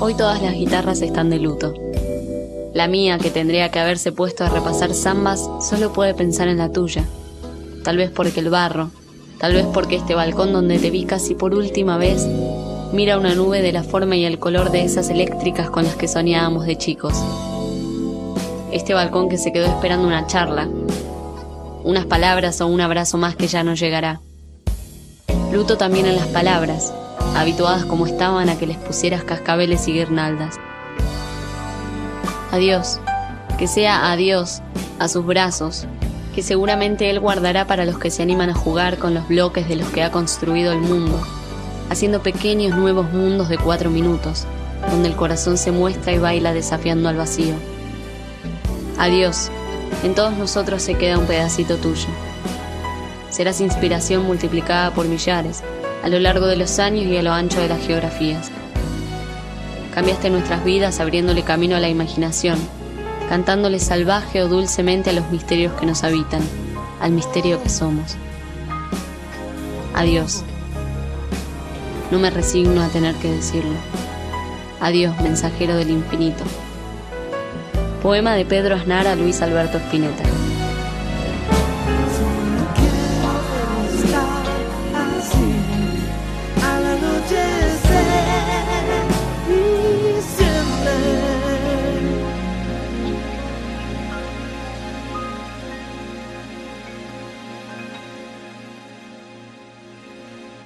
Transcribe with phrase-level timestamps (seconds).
[0.00, 1.74] Hoy todas las guitarras están de luto.
[2.72, 6.70] La mía, que tendría que haberse puesto a repasar zambas, solo puede pensar en la
[6.70, 7.04] tuya.
[7.82, 8.90] Tal vez porque el barro,
[9.38, 12.24] tal vez porque este balcón donde te vi casi por última vez,
[12.92, 16.06] mira una nube de la forma y el color de esas eléctricas con las que
[16.06, 17.14] soñábamos de chicos.
[18.70, 20.68] Este balcón que se quedó esperando una charla,
[21.82, 24.20] unas palabras o un abrazo más que ya no llegará.
[25.52, 26.92] Luto también en las palabras,
[27.36, 30.56] habituadas como estaban a que les pusieras cascabeles y guirnaldas.
[32.50, 33.00] Adiós,
[33.58, 34.62] que sea adiós
[34.98, 35.86] a sus brazos,
[36.34, 39.76] que seguramente Él guardará para los que se animan a jugar con los bloques de
[39.76, 41.20] los que ha construido el mundo,
[41.90, 44.46] haciendo pequeños nuevos mundos de cuatro minutos,
[44.90, 47.54] donde el corazón se muestra y baila desafiando al vacío.
[48.98, 49.50] Adiós,
[50.04, 52.08] en todos nosotros se queda un pedacito tuyo.
[53.30, 55.62] Serás inspiración multiplicada por millares,
[56.02, 58.50] a lo largo de los años y a lo ancho de las geografías.
[59.94, 62.58] Cambiaste nuestras vidas abriéndole camino a la imaginación,
[63.28, 66.40] cantándole salvaje o dulcemente a los misterios que nos habitan,
[67.00, 68.16] al misterio que somos.
[69.94, 70.44] Adiós.
[72.10, 73.74] No me resigno a tener que decirlo.
[74.80, 76.44] Adiós, mensajero del infinito.
[78.02, 80.22] Poema de Pedro Aznar a Luis Alberto Spinetta.